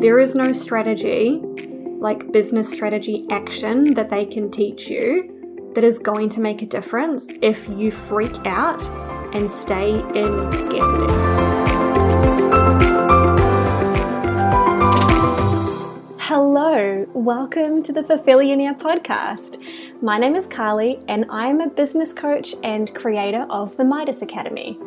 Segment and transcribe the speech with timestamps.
[0.00, 1.40] There is no strategy,
[1.98, 6.66] like business strategy action, that they can teach you that is going to make a
[6.66, 8.80] difference if you freak out
[9.34, 11.12] and stay in scarcity.
[16.20, 19.60] Hello, welcome to the Fulfillionaire podcast.
[20.00, 24.78] My name is Carly, and I'm a business coach and creator of the Midas Academy.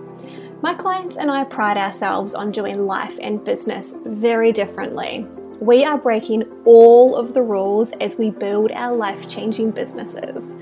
[0.61, 5.25] My clients and I pride ourselves on doing life and business very differently.
[5.59, 10.53] We are breaking all of the rules as we build our life changing businesses.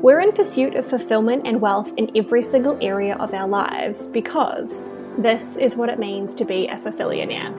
[0.00, 4.88] We're in pursuit of fulfillment and wealth in every single area of our lives because
[5.16, 7.54] this is what it means to be a fulfillionaire.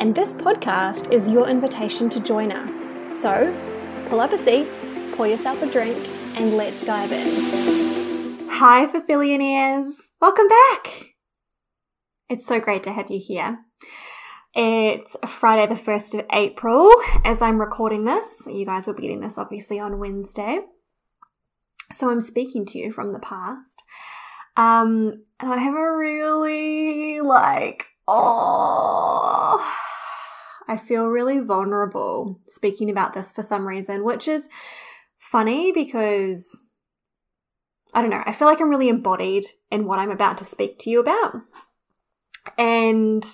[0.00, 2.96] And this podcast is your invitation to join us.
[3.20, 3.56] So
[4.08, 4.66] pull up a seat,
[5.12, 7.75] pour yourself a drink, and let's dive in.
[8.58, 9.88] Hi, fulfillionaires!
[10.18, 11.08] Welcome back!
[12.30, 13.58] It's so great to have you here.
[14.54, 16.90] It's Friday, the 1st of April,
[17.22, 18.46] as I'm recording this.
[18.46, 20.60] You guys will be getting this obviously on Wednesday.
[21.92, 23.82] So I'm speaking to you from the past.
[24.56, 29.70] Um, and I have a really, like, oh,
[30.66, 34.48] I feel really vulnerable speaking about this for some reason, which is
[35.18, 36.65] funny because
[37.96, 40.78] I don't know, I feel like I'm really embodied in what I'm about to speak
[40.80, 41.36] to you about.
[42.58, 43.24] And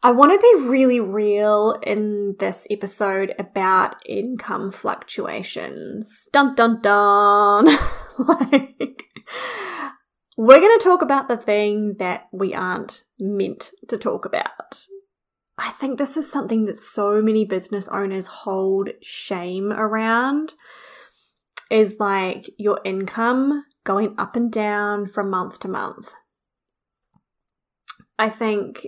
[0.00, 6.28] I want to be really real in this episode about income fluctuations.
[6.32, 7.66] Dun dun dun.
[8.18, 9.02] like,
[10.36, 14.86] we're going to talk about the thing that we aren't meant to talk about.
[15.58, 20.54] I think this is something that so many business owners hold shame around
[21.72, 26.12] is like your income going up and down from month to month.
[28.18, 28.86] I think,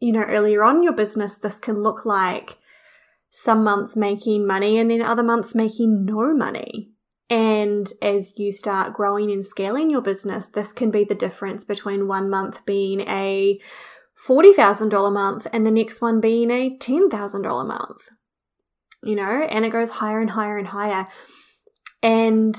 [0.00, 2.58] you know, earlier on your business, this can look like
[3.30, 6.90] some months making money and then other months making no money.
[7.28, 12.08] And as you start growing and scaling your business, this can be the difference between
[12.08, 13.60] one month being a
[14.26, 18.08] $40,000 month and the next one being a $10,000 month.
[19.02, 21.08] You know, and it goes higher and higher and higher.
[22.02, 22.56] And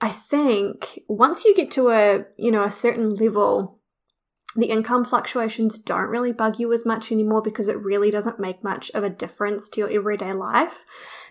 [0.00, 3.78] I think once you get to a, you know, a certain level,
[4.56, 8.64] the income fluctuations don't really bug you as much anymore because it really doesn't make
[8.64, 10.84] much of a difference to your everyday life.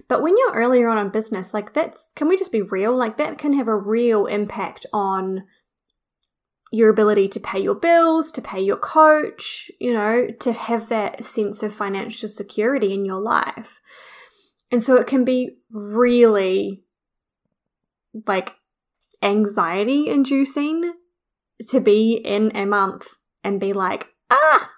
[0.07, 2.95] But when you're earlier on in business, like that's, can we just be real?
[2.95, 5.43] Like that can have a real impact on
[6.71, 11.25] your ability to pay your bills, to pay your coach, you know, to have that
[11.25, 13.81] sense of financial security in your life.
[14.71, 16.83] And so it can be really
[18.27, 18.53] like
[19.21, 20.93] anxiety inducing
[21.67, 24.71] to be in a month and be like, ah,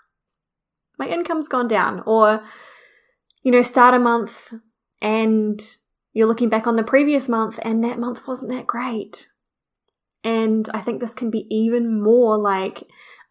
[0.98, 2.02] my income's gone down.
[2.06, 2.44] Or,
[3.44, 4.54] you know, start a month
[5.02, 5.60] and
[6.14, 9.28] you're looking back on the previous month and that month wasn't that great.
[10.24, 12.84] And I think this can be even more like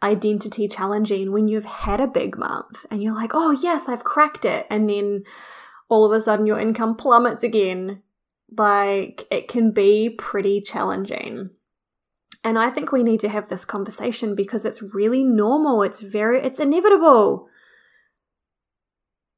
[0.02, 4.44] identity challenging when you've had a big month and you're like, oh, yes, I've cracked
[4.44, 4.66] it.
[4.70, 5.24] And then
[5.88, 8.02] all of a sudden your income plummets again
[8.56, 11.50] like, it can be pretty challenging.
[12.42, 15.82] And I think we need to have this conversation because it's really normal.
[15.82, 17.48] It's very, it's inevitable.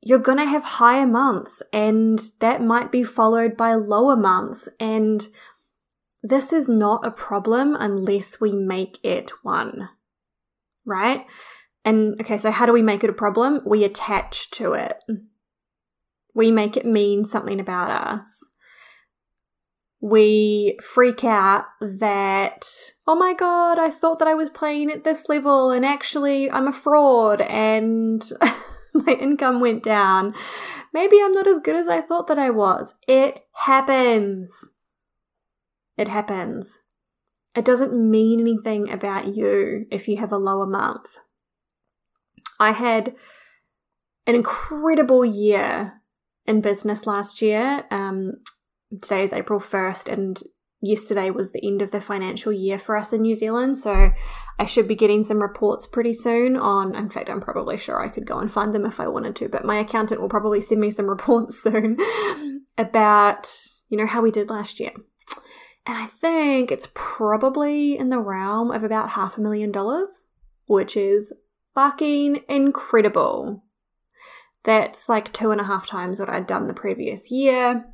[0.00, 4.68] You're going to have higher months and that might be followed by lower months.
[4.78, 5.26] And
[6.22, 9.88] this is not a problem unless we make it one,
[10.84, 11.26] right?
[11.84, 13.60] And okay, so how do we make it a problem?
[13.66, 14.96] We attach to it.
[16.34, 18.51] We make it mean something about us
[20.02, 22.66] we freak out that,
[23.06, 26.66] oh my god, I thought that I was playing at this level and actually I'm
[26.66, 28.20] a fraud and
[28.94, 30.34] my income went down.
[30.92, 32.96] Maybe I'm not as good as I thought that I was.
[33.06, 34.70] It happens.
[35.96, 36.80] It happens.
[37.54, 41.06] It doesn't mean anything about you if you have a lower month.
[42.58, 43.14] I had
[44.26, 46.02] an incredible year
[46.44, 47.84] in business last year.
[47.92, 48.38] Um,
[49.00, 50.42] today is April 1st and
[50.82, 53.78] yesterday was the end of the financial year for us in New Zealand.
[53.78, 54.10] So
[54.58, 58.08] I should be getting some reports pretty soon on, in fact, I'm probably sure I
[58.08, 60.80] could go and find them if I wanted to, but my accountant will probably send
[60.80, 61.96] me some reports soon
[62.76, 63.50] about,
[63.88, 64.92] you know, how we did last year.
[65.86, 70.24] And I think it's probably in the realm of about half a million dollars,
[70.66, 71.32] which is
[71.74, 73.64] fucking incredible.
[74.64, 77.84] That's like two and a half times what I'd done the previous year.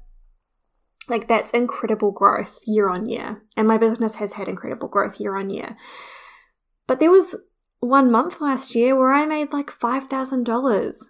[1.09, 3.43] Like that's incredible growth year on year.
[3.57, 5.77] And my business has had incredible growth year on year.
[6.87, 7.37] But there was
[7.81, 11.05] one month last year where I made like $5,000.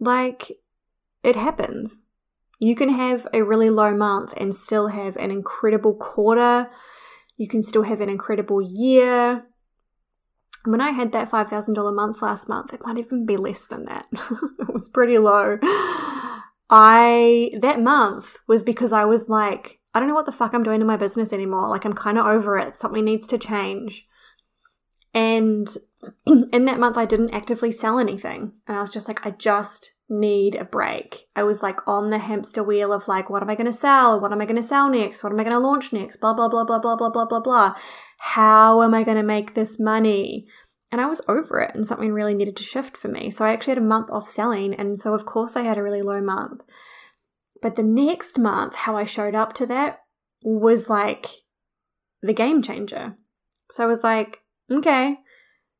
[0.00, 0.52] Like,
[1.22, 2.00] it happens.
[2.58, 6.68] You can have a really low month and still have an incredible quarter.
[7.36, 9.44] You can still have an incredible year.
[10.64, 14.06] When I had that $5,000 month last month, it might even be less than that.
[14.12, 15.58] it was pretty low.
[16.76, 20.64] I, that month was because I was like, I don't know what the fuck I'm
[20.64, 21.68] doing in my business anymore.
[21.68, 22.76] Like, I'm kind of over it.
[22.76, 24.08] Something needs to change.
[25.14, 25.68] And
[26.26, 28.54] in that month, I didn't actively sell anything.
[28.66, 31.28] And I was just like, I just need a break.
[31.36, 34.18] I was like on the hamster wheel of like, what am I going to sell?
[34.18, 35.22] What am I going to sell next?
[35.22, 36.16] What am I going to launch next?
[36.16, 37.74] Blah, blah, blah, blah, blah, blah, blah, blah, blah.
[38.18, 40.48] How am I going to make this money?
[40.94, 43.28] And I was over it and something really needed to shift for me.
[43.28, 44.74] So I actually had a month off selling.
[44.74, 46.60] And so, of course, I had a really low month.
[47.60, 50.02] But the next month, how I showed up to that
[50.44, 51.26] was like
[52.22, 53.16] the game changer.
[53.72, 55.16] So I was like, okay,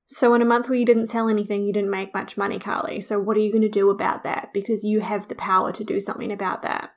[0.08, 3.00] so, in a month where you didn't sell anything, you didn't make much money, Carly.
[3.00, 4.50] So, what are you going to do about that?
[4.52, 6.90] Because you have the power to do something about that.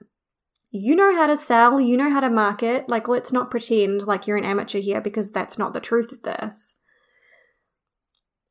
[0.72, 2.90] You know how to sell, you know how to market.
[2.90, 6.24] Like, let's not pretend like you're an amateur here because that's not the truth of
[6.24, 6.78] this.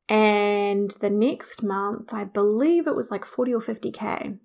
[0.09, 4.39] And the next month, I believe it was like 40 or 50K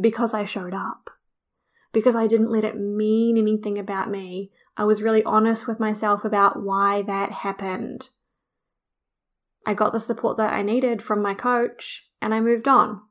[0.00, 1.10] because I showed up,
[1.92, 4.50] because I didn't let it mean anything about me.
[4.76, 8.10] I was really honest with myself about why that happened.
[9.66, 13.02] I got the support that I needed from my coach and I moved on.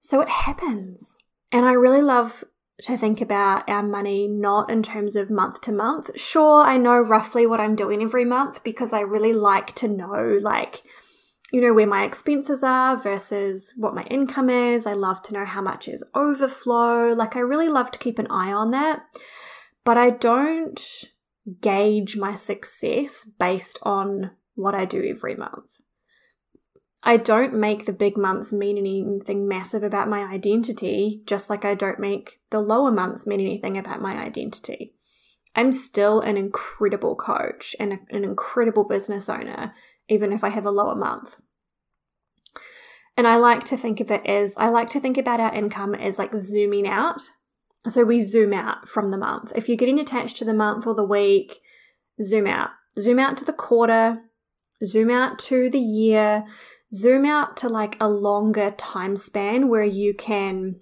[0.00, 1.16] So it happens.
[1.52, 2.44] And I really love
[2.82, 6.10] to think about our money not in terms of month to month.
[6.16, 10.38] Sure, I know roughly what I'm doing every month because I really like to know,
[10.42, 10.82] like,
[11.52, 14.86] you know, where my expenses are versus what my income is.
[14.86, 17.12] I love to know how much is overflow.
[17.12, 19.04] Like, I really love to keep an eye on that
[19.84, 20.80] but I don't
[21.60, 25.70] gauge my success based on what I do every month.
[27.06, 31.74] I don't make the big months mean anything massive about my identity, just like I
[31.74, 34.94] don't make the lower months mean anything about my identity.
[35.54, 39.74] I'm still an incredible coach and an incredible business owner,
[40.08, 41.36] even if I have a lower month.
[43.18, 45.94] And I like to think of it as I like to think about our income
[45.94, 47.20] as like zooming out
[47.86, 49.52] so we zoom out from the month.
[49.54, 51.60] If you're getting attached to the month or the week,
[52.22, 52.70] zoom out.
[52.98, 54.22] Zoom out to the quarter,
[54.84, 56.44] zoom out to the year,
[56.92, 60.76] zoom out to like a longer time span where you can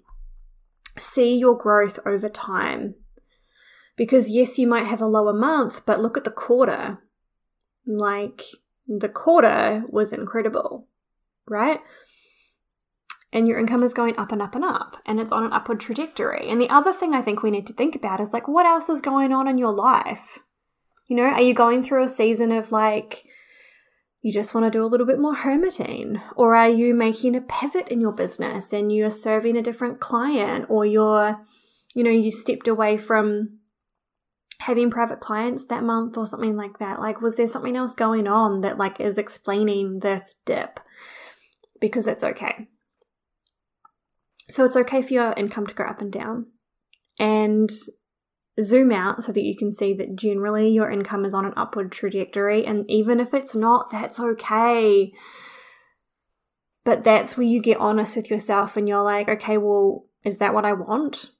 [0.97, 2.95] see your growth over time.
[3.95, 6.99] Because yes, you might have a lower month, but look at the quarter.
[7.85, 8.41] Like
[8.87, 10.87] the quarter was incredible,
[11.47, 11.79] right?
[13.33, 15.79] and your income is going up and up and up and it's on an upward
[15.79, 16.47] trajectory.
[16.49, 18.87] And the other thing I think we need to think about is like, what else
[18.89, 20.39] is going on in your life?
[21.07, 23.25] You know, are you going through a season of like,
[24.23, 26.19] you just want to do a little bit more hermiting?
[26.37, 30.67] Or are you making a pivot in your business and you're serving a different client
[30.69, 31.37] or you're,
[31.93, 33.59] you know, you stepped away from
[34.59, 37.01] having private clients that month or something like that?
[37.01, 40.79] Like, was there something else going on that like is explaining this dip?
[41.81, 42.69] Because it's okay.
[44.49, 46.45] So it's okay for your income to go up and down.
[47.19, 47.69] And
[48.61, 51.91] zoom out so that you can see that generally your income is on an upward
[51.91, 52.65] trajectory.
[52.65, 55.11] And even if it's not, that's okay.
[56.83, 60.53] But that's where you get honest with yourself and you're like, okay, well, is that
[60.53, 61.31] what I want?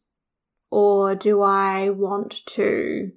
[0.71, 3.11] Or do I want to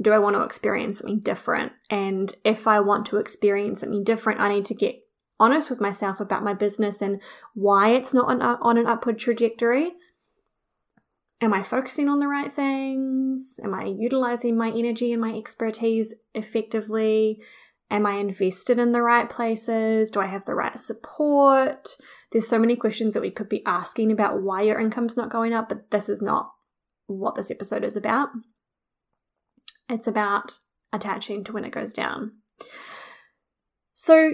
[0.00, 1.72] do I want to experience something different?
[1.88, 4.96] And if I want to experience something different, I need to get
[5.40, 7.20] honest with myself about my business and
[7.54, 9.92] why it's not on, uh, on an upward trajectory.
[11.40, 13.60] Am I focusing on the right things?
[13.62, 17.42] Am I utilizing my energy and my expertise effectively?
[17.90, 20.10] Am I invested in the right places?
[20.10, 21.96] Do I have the right support?
[22.32, 25.52] There's so many questions that we could be asking about why your income's not going
[25.52, 26.50] up, but this is not
[27.06, 28.30] what this episode is about.
[29.88, 30.58] It's about
[30.92, 32.32] attaching to when it goes down.
[33.94, 34.32] So,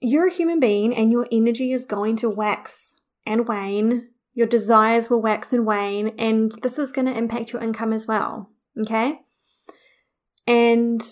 [0.00, 2.96] you're a human being and your energy is going to wax
[3.26, 4.08] and wane.
[4.36, 8.06] Your desires will wax and wane, and this is going to impact your income as
[8.06, 8.50] well.
[8.78, 9.18] Okay?
[10.46, 11.02] And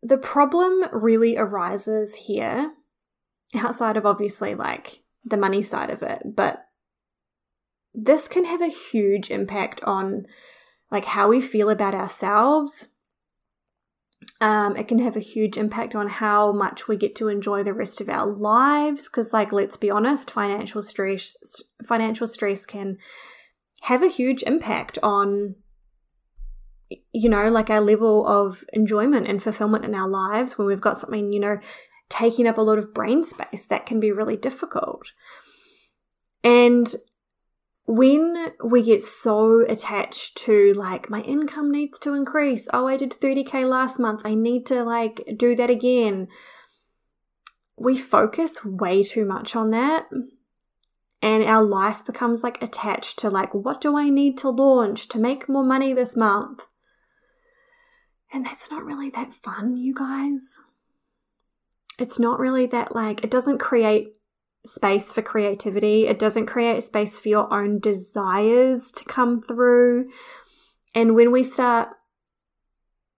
[0.00, 2.72] the problem really arises here
[3.52, 6.64] outside of obviously like the money side of it, but
[7.92, 10.24] this can have a huge impact on
[10.92, 12.86] like how we feel about ourselves
[14.40, 17.72] um, it can have a huge impact on how much we get to enjoy the
[17.72, 19.08] rest of our lives.
[19.08, 21.36] Because, like, let's be honest, financial stress,
[21.84, 22.98] financial stress can
[23.82, 25.56] have a huge impact on,
[27.12, 30.98] you know, like our level of enjoyment and fulfillment in our lives when we've got
[30.98, 31.58] something, you know,
[32.08, 35.12] taking up a lot of brain space, that can be really difficult.
[36.42, 36.94] And
[37.88, 42.68] when we get so attached to like my income needs to increase.
[42.70, 44.20] Oh i did 30k last month.
[44.26, 46.28] I need to like do that again.
[47.78, 50.06] We focus way too much on that
[51.22, 55.18] and our life becomes like attached to like what do i need to launch to
[55.18, 56.60] make more money this month?
[58.30, 60.58] And that's not really that fun you guys.
[61.98, 64.17] It's not really that like it doesn't create
[64.68, 66.06] space for creativity.
[66.06, 70.10] It doesn't create space for your own desires to come through.
[70.94, 71.88] And when we start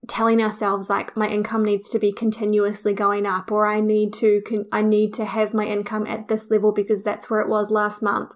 [0.09, 4.43] telling ourselves like my income needs to be continuously going up or I need to
[4.47, 7.71] con- I need to have my income at this level because that's where it was
[7.71, 8.33] last month.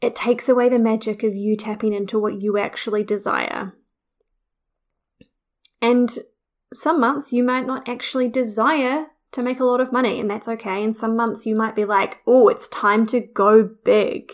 [0.00, 3.74] It takes away the magic of you tapping into what you actually desire.
[5.80, 6.18] And
[6.74, 10.48] some months you might not actually desire to make a lot of money, and that's
[10.48, 10.82] okay.
[10.82, 14.32] And some months you might be like, oh, it's time to go big,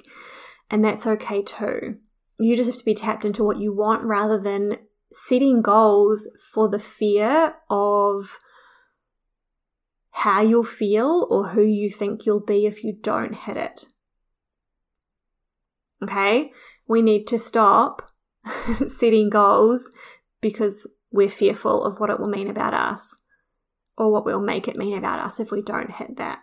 [0.70, 1.96] and that's okay too.
[2.38, 4.76] You just have to be tapped into what you want rather than
[5.12, 8.38] setting goals for the fear of
[10.10, 13.86] how you'll feel or who you think you'll be if you don't hit it.
[16.02, 16.50] Okay?
[16.86, 18.10] We need to stop
[18.86, 19.90] setting goals
[20.40, 23.20] because we're fearful of what it will mean about us
[23.96, 26.40] or what we'll make it mean about us if we don't hit that.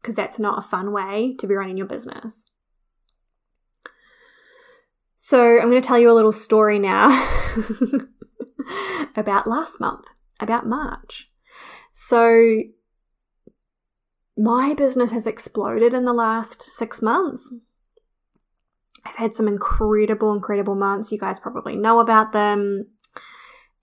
[0.00, 2.46] Because that's not a fun way to be running your business.
[5.16, 7.08] So, I'm going to tell you a little story now
[9.16, 10.06] about last month,
[10.38, 11.30] about March.
[11.92, 12.62] So,
[14.36, 17.52] my business has exploded in the last six months.
[19.04, 21.10] I've had some incredible, incredible months.
[21.10, 22.86] You guys probably know about them.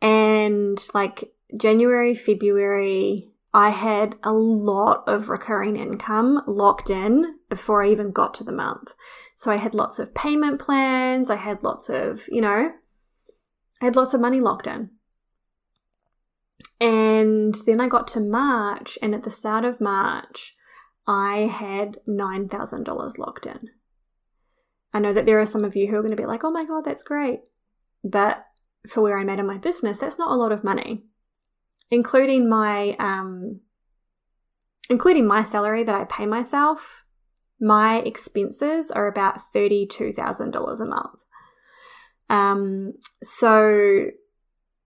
[0.01, 7.89] And like January, February, I had a lot of recurring income locked in before I
[7.89, 8.93] even got to the month.
[9.33, 12.71] So I had lots of payment plans, I had lots of, you know,
[13.81, 14.89] I had lots of money locked in.
[16.81, 20.55] And then I got to March, and at the start of March,
[21.07, 23.69] I had $9,000 locked in.
[24.93, 26.51] I know that there are some of you who are going to be like, oh
[26.51, 27.41] my God, that's great.
[28.03, 28.45] But
[28.87, 31.05] for where I'm at in my business, that's not a lot of money
[31.91, 33.61] including my um,
[34.89, 37.05] including my salary that I pay myself,
[37.59, 41.23] my expenses are about thirty-two thousand dollars a month.
[42.29, 44.07] Um, so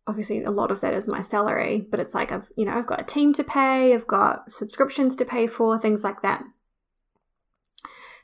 [0.07, 2.87] obviously a lot of that is my salary, but it's like I've you know I've
[2.87, 6.43] got a team to pay, I've got subscriptions to pay for, things like that.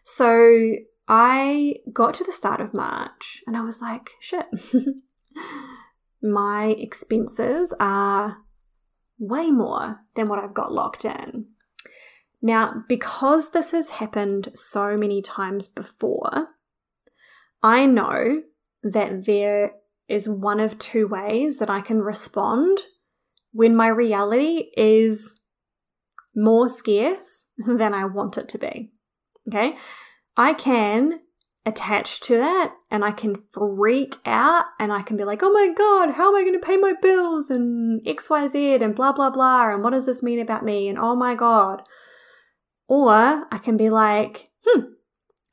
[0.03, 0.75] So
[1.07, 4.45] I got to the start of March and I was like, shit.
[6.21, 8.37] my expenses are
[9.17, 11.47] way more than what I've got locked in.
[12.41, 16.49] Now, because this has happened so many times before,
[17.63, 18.43] I know
[18.83, 19.71] that there
[20.07, 22.77] is one of two ways that I can respond
[23.51, 25.39] when my reality is
[26.35, 28.91] more scarce than I want it to be.
[29.47, 29.77] Okay.
[30.37, 31.19] I can
[31.65, 35.73] attached to that and I can freak out and I can be like, oh my
[35.75, 39.73] God, how am I going to pay my bills and XYZ and blah, blah, blah.
[39.73, 40.87] And what does this mean about me?
[40.87, 41.81] And oh my God.
[42.87, 43.09] Or
[43.51, 44.81] I can be like, hmm,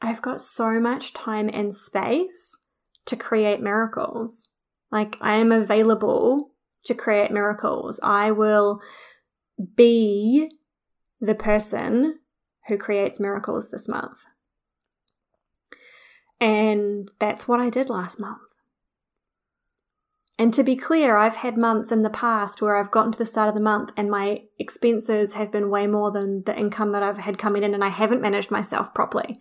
[0.02, 2.58] I've got so much time and space
[3.06, 4.48] to create miracles.
[4.90, 6.52] Like I am available
[6.84, 7.98] to create miracles.
[8.02, 8.80] I will
[9.76, 10.50] be
[11.20, 12.18] the person
[12.68, 14.18] who creates miracles this month.
[16.42, 18.40] And that's what I did last month.
[20.40, 23.24] And to be clear, I've had months in the past where I've gotten to the
[23.24, 27.02] start of the month and my expenses have been way more than the income that
[27.04, 29.38] I've had coming in, and I haven't managed myself properly.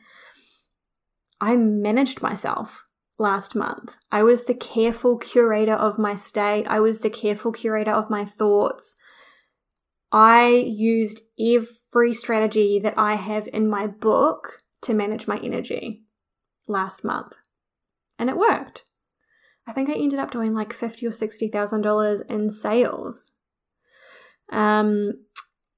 [1.39, 2.85] I managed myself
[3.17, 3.97] last month.
[4.11, 8.25] I was the careful curator of my state, I was the careful curator of my
[8.25, 8.95] thoughts.
[10.11, 16.00] I used every strategy that I have in my book to manage my energy
[16.71, 17.33] last month.
[18.17, 18.83] And it worked.
[19.67, 23.31] I think I ended up doing like fifty or sixty thousand dollars in sales.
[24.51, 25.13] Um,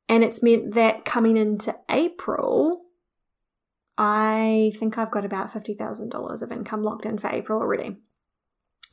[0.09, 2.81] and it's meant that coming into April,
[3.97, 7.97] I think I've got about fifty thousand dollars of income locked in for April already.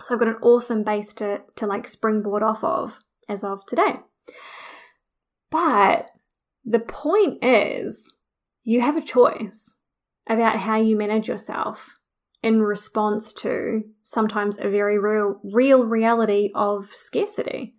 [0.03, 3.95] So I've got an awesome base to to like springboard off of as of today.
[5.51, 6.11] But
[6.65, 8.15] the point is,
[8.65, 9.77] you have a choice
[10.29, 11.95] about how you manage yourself.
[12.43, 17.75] in response to sometimes a very real, real reality of scarcity,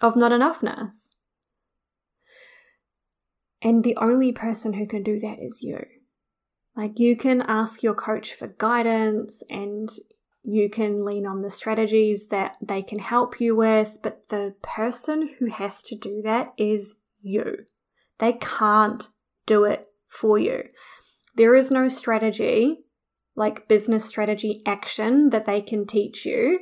[0.00, 1.10] of not enoughness.
[3.62, 5.84] And the only person who can do that is you.
[6.74, 9.88] Like you can ask your coach for guidance and
[10.42, 15.30] you can lean on the strategies that they can help you with, but the person
[15.38, 17.58] who has to do that is you.
[18.18, 19.06] They can't
[19.46, 20.64] do it for you.
[21.34, 22.78] There is no strategy,
[23.34, 26.60] like business strategy action, that they can teach you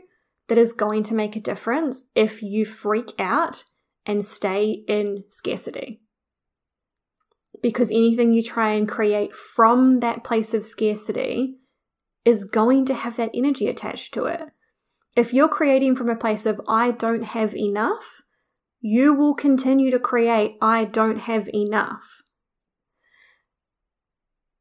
[0.48, 3.64] that is going to make a difference if you freak out
[4.06, 6.02] and stay in scarcity.
[7.62, 11.58] Because anything you try and create from that place of scarcity
[12.24, 14.42] is going to have that energy attached to it.
[15.16, 18.22] If you're creating from a place of, I don't have enough,
[18.80, 22.22] you will continue to create, I don't have enough.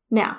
[0.09, 0.37] Now,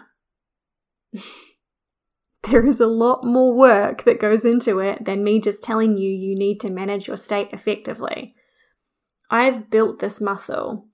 [2.44, 6.10] there is a lot more work that goes into it than me just telling you
[6.10, 8.34] you need to manage your state effectively.
[9.30, 10.88] I've built this muscle.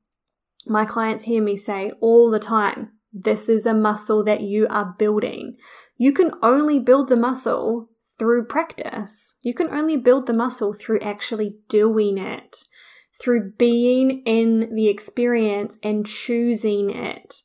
[0.66, 4.94] My clients hear me say all the time, this is a muscle that you are
[4.98, 5.56] building.
[5.96, 9.34] You can only build the muscle through practice.
[9.40, 12.64] You can only build the muscle through actually doing it,
[13.20, 17.36] through being in the experience and choosing it.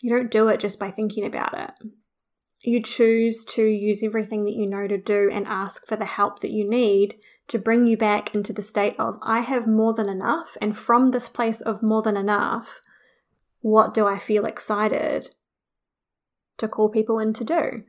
[0.00, 1.70] You don't do it just by thinking about it.
[2.62, 6.40] You choose to use everything that you know to do and ask for the help
[6.40, 7.16] that you need
[7.48, 10.56] to bring you back into the state of, I have more than enough.
[10.60, 12.80] And from this place of more than enough,
[13.60, 15.30] what do I feel excited
[16.58, 17.82] to call people in to do?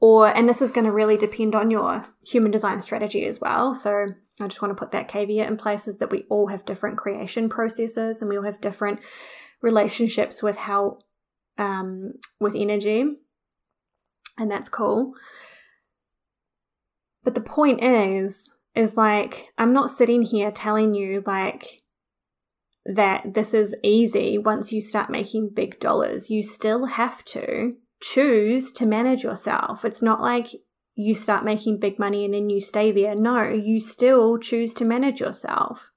[0.00, 3.74] Or, and this is going to really depend on your human design strategy as well.
[3.74, 4.06] So
[4.40, 6.96] I just want to put that caveat in place is that we all have different
[6.96, 8.98] creation processes and we all have different
[9.60, 10.98] relationships with how
[11.62, 13.04] um, with energy,
[14.36, 15.14] and that's cool.
[17.22, 21.82] But the point is, is like, I'm not sitting here telling you like
[22.84, 26.30] that this is easy once you start making big dollars.
[26.30, 29.84] You still have to choose to manage yourself.
[29.84, 30.48] It's not like
[30.96, 33.14] you start making big money and then you stay there.
[33.14, 35.92] No, you still choose to manage yourself.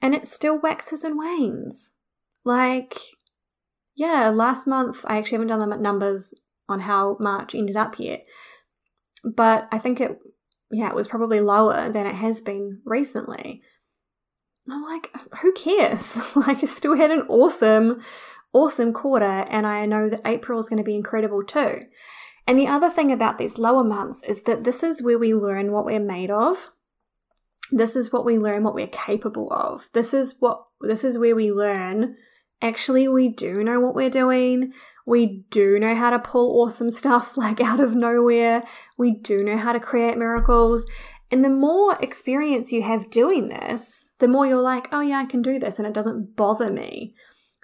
[0.00, 1.90] And it still waxes and wanes.
[2.44, 2.98] Like,
[3.94, 6.34] yeah, last month I actually haven't done the numbers
[6.68, 8.24] on how March ended up yet,
[9.24, 10.18] but I think it,
[10.70, 13.62] yeah, it was probably lower than it has been recently.
[14.70, 16.16] I'm like, who cares?
[16.36, 18.02] like, I still had an awesome,
[18.52, 21.80] awesome quarter, and I know that April is going to be incredible too.
[22.46, 25.72] And the other thing about these lower months is that this is where we learn
[25.72, 26.70] what we're made of.
[27.70, 29.88] This is what we learn what we're capable of.
[29.92, 32.16] This is what this is where we learn
[32.62, 34.72] actually we do know what we're doing.
[35.04, 38.62] We do know how to pull awesome stuff like out of nowhere.
[38.96, 40.86] We do know how to create miracles.
[41.30, 45.24] And the more experience you have doing this, the more you're like, oh yeah, I
[45.24, 47.14] can do this and it doesn't bother me.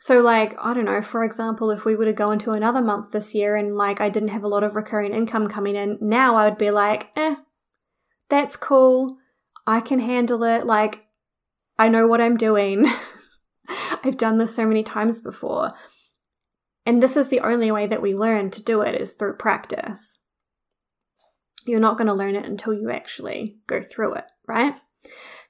[0.01, 3.11] So, like, I don't know, for example, if we were to go into another month
[3.11, 6.37] this year and like I didn't have a lot of recurring income coming in, now
[6.37, 7.35] I would be like, eh,
[8.31, 9.19] that's cool.
[9.67, 10.65] I can handle it.
[10.65, 11.05] Like,
[11.79, 12.87] I know what I'm doing.
[14.05, 15.73] I've done this so many times before.
[16.87, 20.19] And this is the only way that we learn to do it is through practice.
[21.67, 24.75] You're not going to learn it until you actually go through it, right?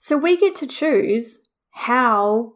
[0.01, 2.55] So we get to choose how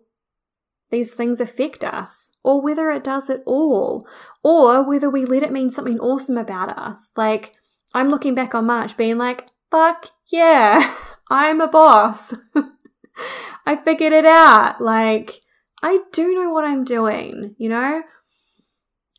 [0.91, 4.07] these things affect us, or whether it does at all,
[4.43, 7.11] or whether we let it mean something awesome about us.
[7.17, 7.55] Like,
[7.95, 10.95] I'm looking back on March being like, fuck yeah,
[11.31, 12.35] I'm a boss.
[13.67, 14.81] I figured it out.
[14.81, 15.42] Like,
[15.83, 18.03] I do know what I'm doing, you know?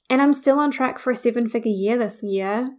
[0.10, 2.70] And I'm still on track for a seven figure year this year.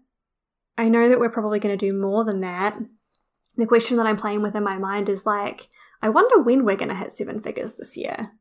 [0.78, 2.76] I know that we're probably going to do more than that.
[3.56, 5.68] The question that I'm playing with in my mind is like,
[6.02, 8.32] I wonder when we're going to hit seven figures this year.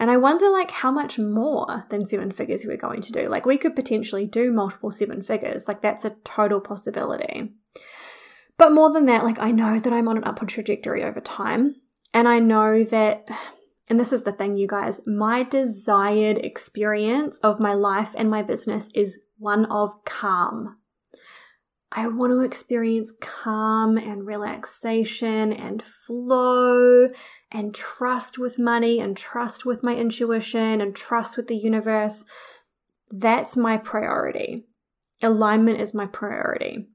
[0.00, 3.28] And I wonder like how much more than seven figures we're going to do.
[3.28, 5.66] Like we could potentially do multiple seven figures.
[5.66, 7.52] Like that's a total possibility.
[8.56, 11.76] But more than that, like I know that I'm on an upward trajectory over time.
[12.14, 13.26] And I know that
[13.88, 18.42] and this is the thing, you guys, my desired experience of my life and my
[18.42, 20.76] business is one of calm.
[21.90, 27.08] I want to experience calm and relaxation and flow
[27.50, 32.26] and trust with money and trust with my intuition and trust with the universe.
[33.10, 34.66] That's my priority.
[35.22, 36.88] Alignment is my priority.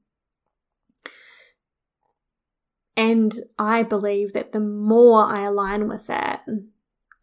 [2.96, 6.46] And I believe that the more I align with that,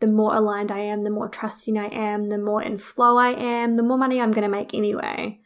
[0.01, 3.29] the more aligned I am, the more trusting I am, the more in flow I
[3.29, 5.39] am, the more money I'm going to make anyway.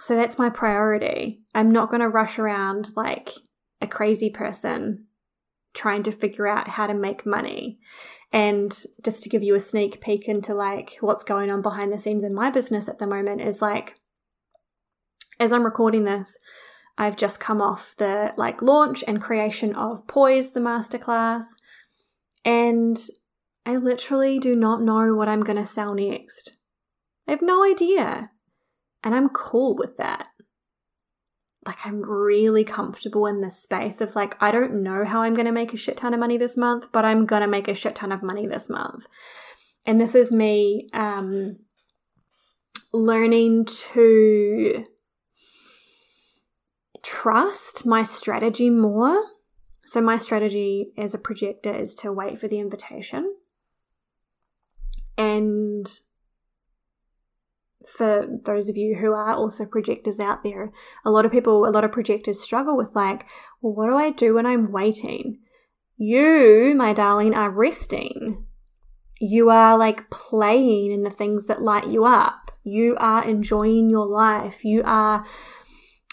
[0.00, 1.42] So that's my priority.
[1.54, 3.30] I'm not going to rush around like
[3.80, 5.04] a crazy person
[5.74, 7.78] trying to figure out how to make money.
[8.32, 11.98] And just to give you a sneak peek into like what's going on behind the
[11.98, 13.94] scenes in my business at the moment is like
[15.40, 16.38] as I'm recording this,
[16.96, 21.44] I've just come off the like launch and creation of Poise the masterclass
[22.44, 22.98] and
[23.68, 26.56] I literally do not know what I'm going to sell next.
[27.28, 28.30] I have no idea.
[29.04, 30.28] And I'm cool with that.
[31.66, 35.44] Like, I'm really comfortable in this space of like, I don't know how I'm going
[35.44, 37.74] to make a shit ton of money this month, but I'm going to make a
[37.74, 39.04] shit ton of money this month.
[39.84, 41.58] And this is me um,
[42.94, 44.86] learning to
[47.02, 49.22] trust my strategy more.
[49.84, 53.34] So, my strategy as a projector is to wait for the invitation.
[55.18, 55.86] And
[57.88, 60.70] for those of you who are also projectors out there,
[61.04, 63.26] a lot of people, a lot of projectors struggle with like,
[63.60, 65.40] well, what do I do when I'm waiting?
[65.96, 68.46] You, my darling, are resting.
[69.20, 72.52] You are like playing in the things that light you up.
[72.62, 74.64] You are enjoying your life.
[74.64, 75.26] You are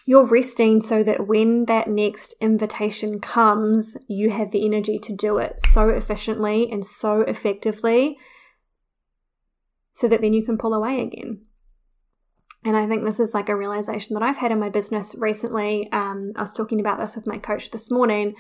[0.08, 5.40] you're resting so that when that next invitation comes, you have the energy to do
[5.40, 8.18] it so efficiently and so effectively
[9.96, 11.40] so that then you can pull away again.
[12.64, 15.90] And I think this is like a realization that I've had in my business recently.
[15.92, 18.36] Um, I was talking about this with my coach this morning.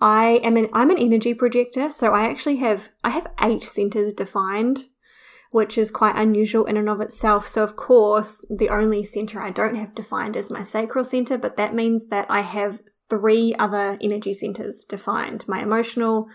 [0.00, 4.12] I am an I'm an energy projector, so I actually have I have eight centers
[4.12, 4.84] defined,
[5.50, 7.46] which is quite unusual in and of itself.
[7.46, 11.56] So of course, the only center I don't have defined is my sacral center, but
[11.56, 12.80] that means that I have
[13.10, 16.28] three other energy centers defined: my emotional,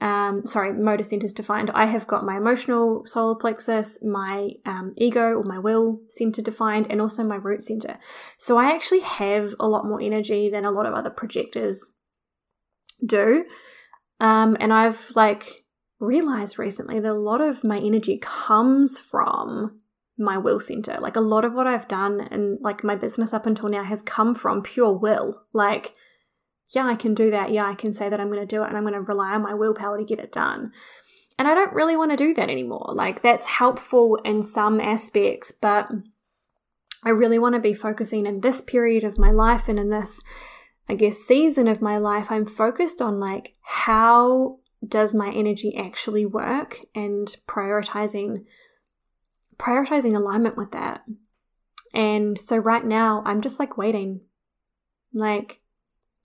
[0.00, 1.70] um, sorry, motor centers defined.
[1.74, 6.86] I have got my emotional solar plexus, my um, ego or my will center defined,
[6.88, 7.98] and also my root center.
[8.38, 11.90] So I actually have a lot more energy than a lot of other projectors
[13.04, 13.44] do.
[14.20, 15.64] Um, and I've like
[15.98, 19.80] realized recently that a lot of my energy comes from
[20.16, 20.98] my will center.
[20.98, 24.02] Like a lot of what I've done and like my business up until now has
[24.02, 25.42] come from pure will.
[25.52, 25.92] Like,
[26.70, 27.52] yeah, I can do that.
[27.52, 29.32] Yeah, I can say that I'm going to do it and I'm going to rely
[29.32, 30.72] on my willpower to get it done.
[31.38, 32.92] And I don't really want to do that anymore.
[32.94, 35.88] Like, that's helpful in some aspects, but
[37.02, 40.20] I really want to be focusing in this period of my life and in this,
[40.88, 42.30] I guess, season of my life.
[42.30, 44.56] I'm focused on like, how
[44.86, 48.44] does my energy actually work and prioritizing
[49.60, 51.02] prioritizing alignment with that.
[51.92, 54.22] And so right now I'm just like waiting.
[55.12, 55.60] Like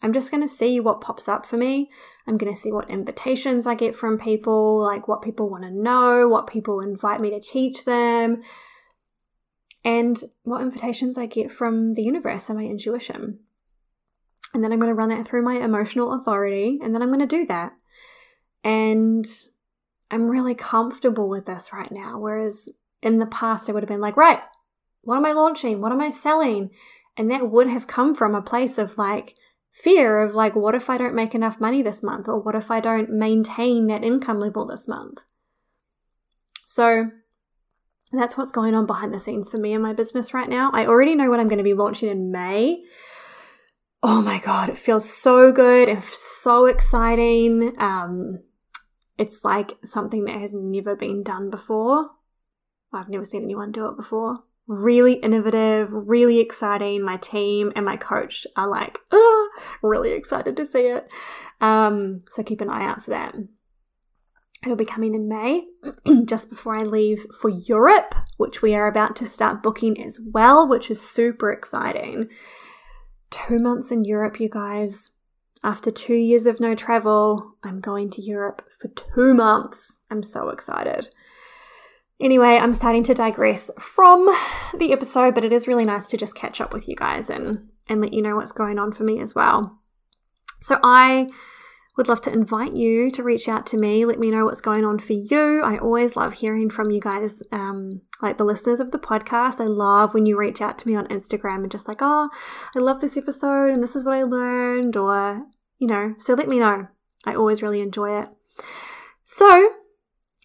[0.02, 1.90] I'm just going to see what pops up for me.
[2.28, 5.72] I'm going to see what invitations I get from people, like what people want to
[5.72, 8.44] know, what people invite me to teach them,
[9.84, 13.40] and what invitations I get from the universe and my intuition.
[14.54, 17.20] And then I'm going to run that through my emotional authority, and then I'm going
[17.20, 17.74] to do that.
[18.64, 19.26] And
[20.10, 22.20] I'm really comfortable with this right now.
[22.20, 22.70] Whereas
[23.02, 24.40] in the past, I would have been like, right,
[25.02, 25.82] what am I launching?
[25.82, 26.72] What am I selling?
[27.18, 29.36] And that would have come from a place of like,
[29.76, 32.28] fear of like, what if I don't make enough money this month?
[32.28, 35.20] Or what if I don't maintain that income level this month?
[36.66, 37.12] So
[38.12, 40.72] that's what's going on behind the scenes for me and my business right now.
[40.74, 42.84] I already know what I'm going to be launching in May.
[44.02, 47.74] Oh my God, it feels so good and so exciting.
[47.78, 48.40] Um,
[49.18, 52.12] it's like something that has never been done before.
[52.94, 57.04] I've never seen anyone do it before really innovative, really exciting.
[57.04, 59.45] My team and my coach are like, oh,
[59.82, 61.10] really excited to see it.
[61.62, 63.36] Um, so keep an eye out for that.
[64.64, 65.64] It'll be coming in May,
[66.26, 70.68] just before I leave for Europe, which we are about to start booking as well,
[70.68, 72.30] which is super exciting.
[73.30, 75.12] Two months in Europe, you guys.
[75.64, 79.98] After two years of no travel, I'm going to Europe for two months.
[80.10, 81.10] I'm so excited.
[82.20, 84.26] Anyway, I'm starting to digress from
[84.78, 87.68] the episode, but it is really nice to just catch up with you guys and,
[87.90, 89.80] and let you know what's going on for me as well.
[90.62, 91.28] So, I
[91.98, 94.06] would love to invite you to reach out to me.
[94.06, 95.62] Let me know what's going on for you.
[95.64, 99.62] I always love hearing from you guys, um, like the listeners of the podcast.
[99.62, 102.30] I love when you reach out to me on Instagram and just like, oh,
[102.76, 105.46] I love this episode and this is what I learned, or,
[105.80, 106.88] you know, so let me know.
[107.26, 108.30] I always really enjoy it.
[109.24, 109.70] So,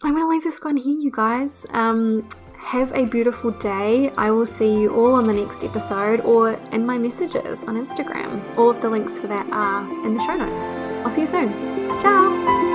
[0.02, 1.66] I'm going to leave this one here, you guys.
[1.70, 4.10] Um, have a beautiful day.
[4.16, 8.42] I will see you all on the next episode or in my messages on Instagram.
[8.56, 10.64] All of the links for that are in the show notes.
[11.04, 11.50] I'll see you soon.
[12.00, 12.69] Ciao.